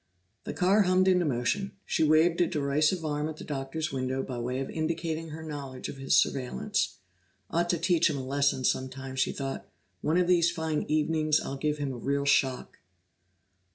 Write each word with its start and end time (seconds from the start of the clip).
The 0.45 0.53
car 0.55 0.81
hummed 0.81 1.07
into 1.07 1.25
motion; 1.25 1.73
she 1.85 2.03
waved 2.03 2.41
a 2.41 2.47
derisive 2.47 3.05
arm 3.05 3.29
at 3.29 3.37
the 3.37 3.43
Doctor's 3.43 3.91
window 3.91 4.23
by 4.23 4.39
way 4.39 4.59
of 4.59 4.67
indicating 4.67 5.29
her 5.29 5.43
knowledge 5.43 5.89
of 5.89 5.97
his 5.97 6.17
surveillance. 6.19 6.97
"Ought 7.51 7.69
to 7.69 7.77
teach 7.77 8.09
him 8.09 8.17
a 8.17 8.25
lesson 8.25 8.63
some 8.65 8.89
time," 8.89 9.15
she 9.15 9.31
thought. 9.31 9.69
"One 10.01 10.17
of 10.17 10.25
these 10.25 10.49
fine 10.49 10.85
evenings 10.87 11.39
I'll 11.39 11.55
give 11.55 11.77
him 11.77 11.91
a 11.93 11.97
real 11.97 12.25
shock." 12.25 12.79